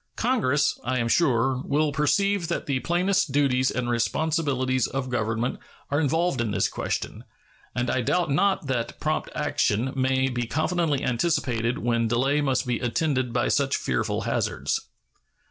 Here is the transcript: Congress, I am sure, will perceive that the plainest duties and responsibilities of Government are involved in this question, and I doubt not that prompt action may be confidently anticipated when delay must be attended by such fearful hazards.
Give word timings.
Congress, 0.15 0.79
I 0.83 0.97
am 0.97 1.07
sure, 1.07 1.61
will 1.63 1.91
perceive 1.91 2.47
that 2.47 2.65
the 2.65 2.79
plainest 2.79 3.31
duties 3.31 3.69
and 3.69 3.87
responsibilities 3.87 4.87
of 4.87 5.11
Government 5.11 5.59
are 5.91 5.99
involved 6.01 6.41
in 6.41 6.49
this 6.49 6.67
question, 6.67 7.23
and 7.75 7.87
I 7.87 8.01
doubt 8.01 8.31
not 8.31 8.65
that 8.65 8.99
prompt 8.99 9.29
action 9.35 9.93
may 9.95 10.27
be 10.27 10.47
confidently 10.47 11.03
anticipated 11.03 11.77
when 11.77 12.07
delay 12.07 12.41
must 12.41 12.65
be 12.65 12.79
attended 12.79 13.31
by 13.31 13.47
such 13.47 13.75
fearful 13.77 14.21
hazards. 14.21 14.87